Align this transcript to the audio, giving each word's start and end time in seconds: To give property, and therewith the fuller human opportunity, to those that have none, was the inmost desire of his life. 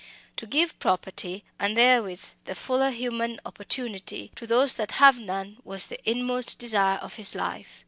To 0.37 0.47
give 0.47 0.79
property, 0.79 1.43
and 1.59 1.77
therewith 1.77 2.23
the 2.45 2.55
fuller 2.55 2.89
human 2.89 3.39
opportunity, 3.45 4.31
to 4.33 4.47
those 4.47 4.73
that 4.73 4.93
have 4.93 5.19
none, 5.19 5.57
was 5.63 5.85
the 5.85 6.09
inmost 6.09 6.57
desire 6.57 6.97
of 7.03 7.17
his 7.17 7.35
life. 7.35 7.79